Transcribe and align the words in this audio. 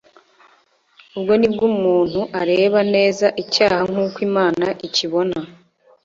Ubwo 1.17 1.33
nibwo 1.39 1.63
umuntu 1.71 2.21
areba 2.41 2.79
neza 2.93 3.25
icyaha 3.41 3.81
nk'uko 3.91 4.17
Imana 4.29 4.67
ikibona. 4.87 5.37